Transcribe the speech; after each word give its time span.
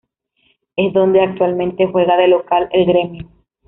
Es 0.75 0.93
donde 0.93 1.21
actualmente 1.21 1.85
juega 1.85 2.17
de 2.17 2.27
local 2.27 2.67
el 2.71 2.87
Grêmio. 2.87 3.29